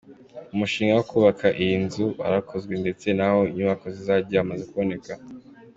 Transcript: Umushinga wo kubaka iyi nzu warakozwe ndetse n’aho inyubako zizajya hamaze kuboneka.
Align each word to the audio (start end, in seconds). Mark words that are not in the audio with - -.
Umushinga 0.53 0.93
wo 0.97 1.03
kubaka 1.11 1.47
iyi 1.63 1.75
nzu 1.85 2.05
warakozwe 2.21 2.73
ndetse 2.83 3.07
n’aho 3.17 3.39
inyubako 3.51 3.85
zizajya 3.95 4.41
hamaze 4.41 4.63
kuboneka. 4.71 5.13